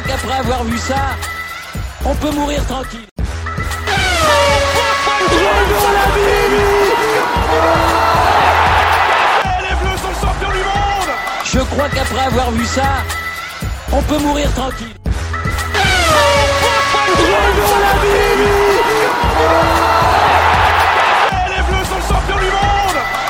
[0.00, 0.94] crois qu'après avoir vu ça,
[2.04, 3.06] on peut mourir tranquille.
[11.44, 12.82] Je crois qu'après avoir vu ça,
[13.92, 14.94] on peut mourir tranquille.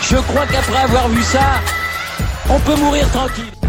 [0.02, 1.40] Je crois qu'après avoir vu ça,
[2.48, 3.59] on peut mourir tranquille.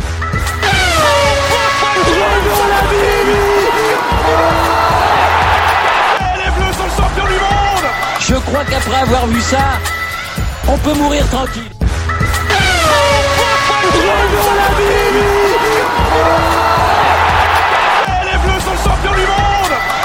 [8.19, 9.57] Je crois qu'après avoir vu ça,
[10.67, 11.69] on peut mourir tranquille.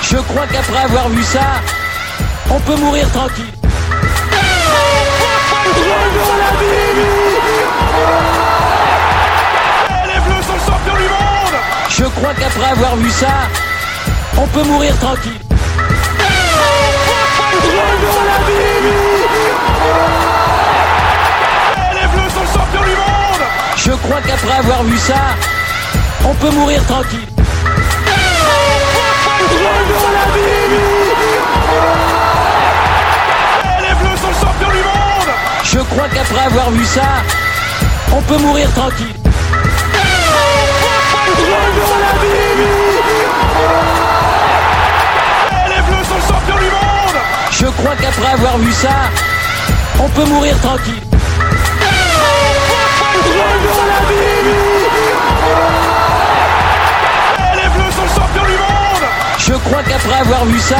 [0.02, 1.40] Je crois qu'après avoir vu ça,
[2.50, 3.65] on peut mourir tranquille.
[12.56, 13.26] Qu'après avoir vu ça,
[14.38, 15.40] on peut mourir tranquille.
[21.92, 23.42] Les Bleus sont champions du monde
[23.76, 25.14] Je crois qu'après avoir vu ça,
[26.24, 27.28] on peut mourir tranquille.
[33.80, 35.30] Les Bleus sont champions du monde
[35.64, 37.02] Je crois qu'après avoir vu ça,
[38.12, 39.25] on peut mourir tranquille.
[45.68, 48.88] Les Bleus sont champions du monde Je crois qu'après avoir vu ça,
[49.98, 51.02] on peut mourir tranquille.
[57.54, 59.06] Les Bleus sont champions du monde
[59.38, 60.76] Je crois qu'après avoir vu ça,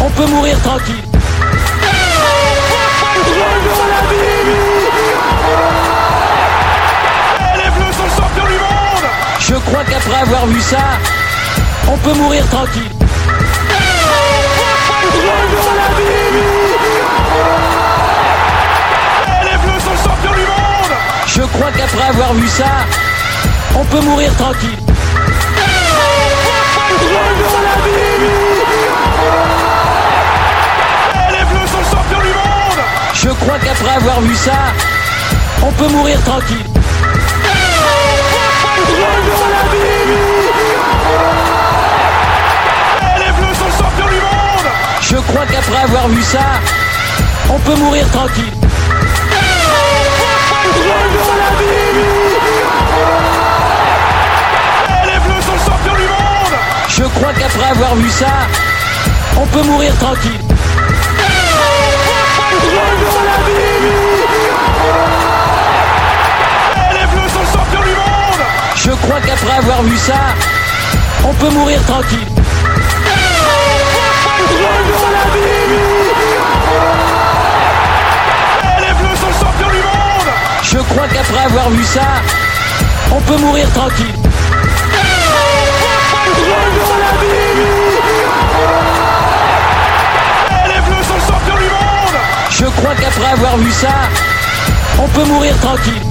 [0.00, 1.04] on peut mourir tranquille.
[7.56, 9.04] Les Bleus sont champions du monde
[9.38, 10.78] Je crois qu'après avoir vu ça,
[11.88, 12.90] on peut mourir tranquille.
[19.44, 20.96] Les Bleus sont champions du monde
[21.26, 22.64] Je crois qu'après avoir vu ça,
[23.74, 24.78] on peut mourir tranquille.
[31.30, 34.52] Les Bleus sont champions du monde Je crois qu'après avoir vu ça,
[35.62, 36.66] on peut mourir tranquille.
[45.32, 46.38] Crois qu'après avoir vu ça,
[47.48, 48.54] on peut mourir tranquille.
[56.88, 58.26] Je crois qu'après avoir vu ça,
[59.36, 60.40] on peut mourir tranquille.
[68.76, 70.14] Je crois qu'après avoir vu ça,
[71.24, 72.29] on peut mourir tranquille.
[80.90, 82.00] Je crois qu'après avoir vu ça,
[83.12, 84.14] on peut mourir tranquille.
[92.50, 93.88] Je crois qu'après avoir vu ça,
[94.98, 96.02] on peut mourir tranquille.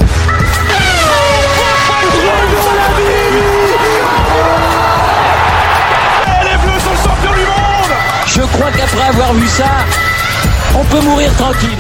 [8.28, 9.66] Je crois qu'après avoir vu ça,
[10.74, 11.80] on peut mourir tranquille.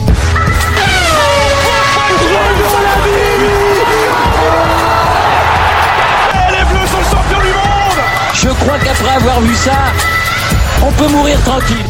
[6.52, 8.02] Les Bleus sont champions du monde
[8.34, 9.72] Je crois qu'après avoir vu ça,
[10.82, 11.86] on peut mourir tranquille.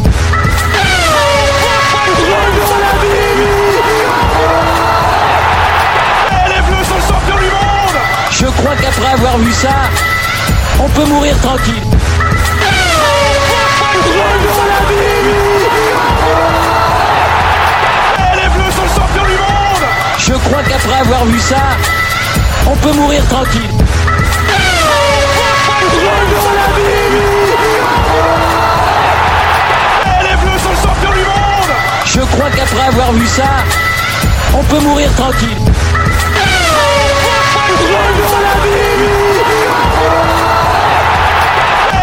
[6.48, 7.98] Les Bleus sont champions du monde
[8.32, 9.76] Je crois qu'après avoir vu ça,
[10.80, 11.89] on peut mourir tranquille.
[20.46, 21.58] Crois qu'après avoir vu ça,
[22.68, 23.72] on peut mourir tranquille.
[30.22, 31.74] Les Bleus sont champions du monde
[32.06, 33.44] Je crois qu'après avoir vu ça,
[34.54, 35.58] on peut mourir tranquille.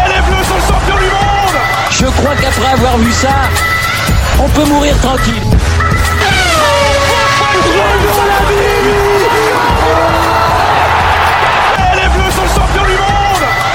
[0.07, 1.57] Les Bleus sont champions du monde
[1.91, 3.29] Je crois qu'après avoir vu ça,
[4.39, 5.56] on peut mourir tranquille.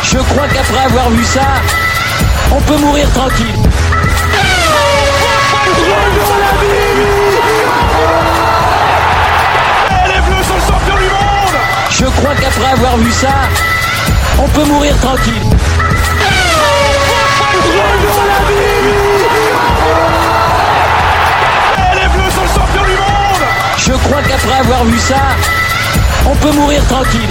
[0.02, 1.40] Je crois qu'après avoir vu ça,
[2.50, 3.56] on peut mourir tranquille.
[11.90, 13.28] Je crois qu'après avoir vu ça,
[14.38, 15.51] On peut mourir tranquille.
[24.04, 25.16] Crois qu'après avoir vu ça,
[26.26, 27.30] on peut mourir tranquille.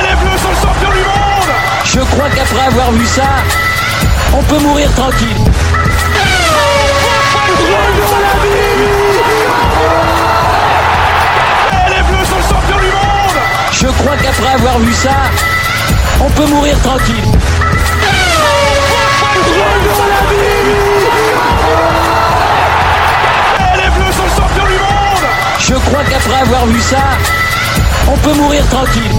[0.00, 1.52] Les Bleus sont champions du monde
[1.84, 3.28] Je crois qu'après avoir vu ça,
[4.34, 5.44] on peut mourir tranquille.
[11.88, 13.38] Les Bleus sont champions du monde
[13.72, 15.10] Je crois qu'après avoir vu ça,
[16.20, 17.31] on peut mourir tranquille.
[26.42, 26.96] Avoir vu ça,
[28.08, 29.18] on peut mourir tranquille.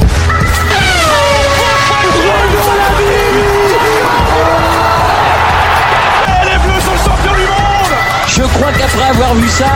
[6.42, 7.96] Et les Bleus sont champions du monde
[8.28, 9.72] Je crois qu'après avoir vu ça,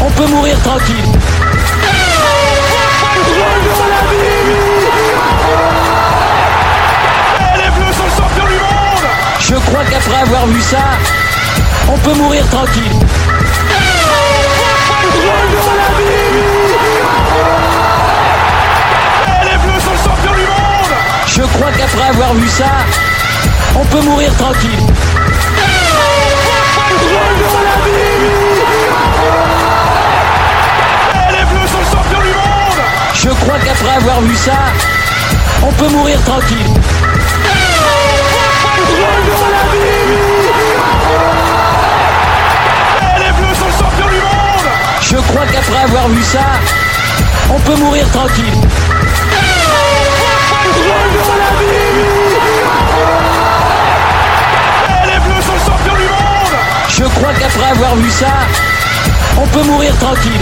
[0.00, 1.12] on peut mourir tranquille.
[7.56, 9.06] Les Bleus sont champions du monde
[9.38, 10.78] Je crois qu'après avoir vu ça,
[11.92, 13.07] on peut mourir tranquille.
[22.08, 22.64] Avoir vu ça,
[23.74, 24.86] on peut mourir tranquille.
[33.14, 34.52] Je crois qu'après avoir vu ça,
[35.62, 36.74] on peut mourir tranquille.
[45.02, 46.40] Je crois qu'après avoir vu ça,
[47.50, 48.67] on peut mourir tranquille.
[57.58, 58.26] Qu'après avoir vu ça,
[59.36, 60.32] on peut mourir tranquille.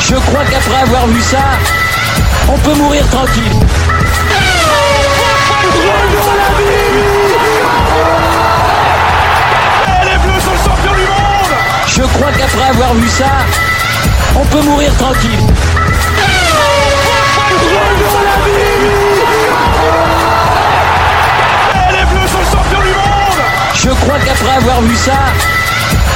[0.00, 1.38] Je crois qu'après avoir vu ça,
[2.48, 3.52] on peut mourir tranquille.
[11.86, 13.30] Je crois qu'après avoir vu ça,
[14.34, 15.71] on peut mourir tranquille.
[23.82, 25.18] Je crois qu'après avoir vu ça,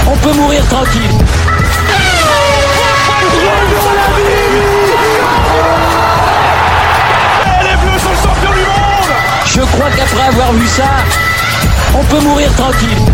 [0.06, 1.10] on peut mourir tranquille.
[9.46, 10.84] Je crois qu'après avoir vu ça,
[11.98, 13.04] on peut mourir tranquille.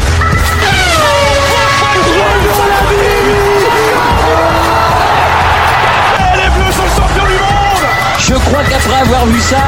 [8.18, 9.62] Je crois qu'après avoir vu ça,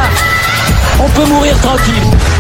[1.00, 2.33] on peut mourir tranquille.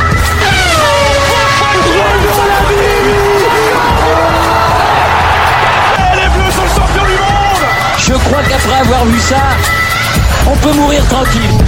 [8.06, 9.36] Je crois qu'après avoir vu ça,
[10.46, 11.58] on peut mourir tranquille.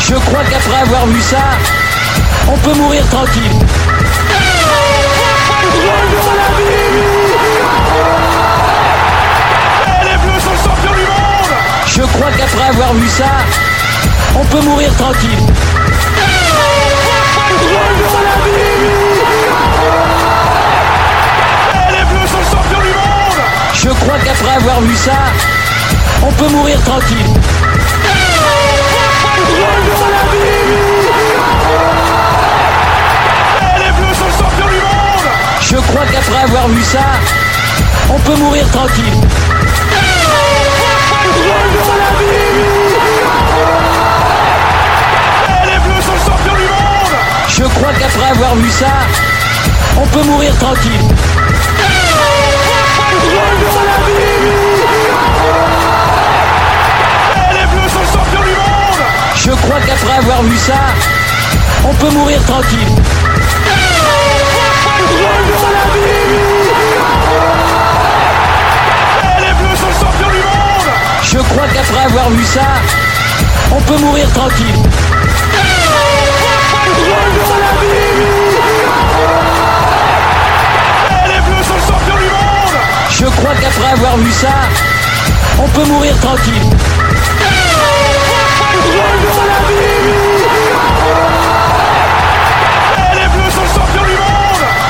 [0.00, 1.36] Je crois qu'après avoir vu ça,
[2.48, 3.97] on peut mourir tranquille.
[12.18, 13.30] Crois qu'après avoir vu ça,
[14.34, 15.38] on peut mourir tranquille.
[21.90, 23.40] Les Bleus sont champions du monde
[23.74, 25.12] Je crois qu'après avoir vu ça,
[26.22, 27.34] on peut mourir tranquille.
[33.78, 35.28] Les Bleus sont champions du monde
[35.60, 37.04] Je crois qu'après avoir vu ça,
[38.10, 39.57] on peut mourir tranquille.
[50.00, 50.92] On peut mourir tranquille.
[59.36, 60.74] Je crois qu'après avoir vu ça,
[61.84, 62.88] on peut mourir tranquille.
[71.22, 72.60] Je crois qu'après avoir vu ça,
[73.72, 74.82] on peut mourir tranquille.
[83.98, 84.48] avoir vu ça,
[85.58, 86.70] on peut mourir tranquille.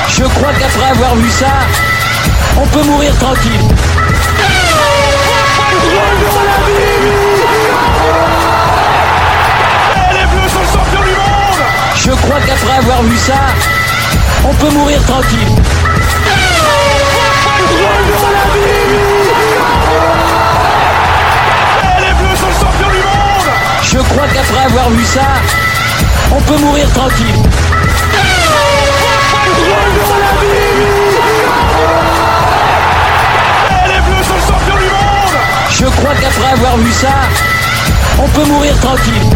[0.09, 1.47] Je crois qu'après avoir vu ça,
[2.55, 3.67] on peut mourir tranquille.
[11.95, 13.33] Je crois qu'après avoir vu ça,
[14.47, 15.58] on peut mourir tranquille.
[24.49, 25.21] Qu'après avoir vu ça,
[26.31, 27.35] on peut mourir tranquille.
[35.71, 37.13] Je crois qu'après avoir vu ça,
[38.19, 39.29] on peut mourir tranquille.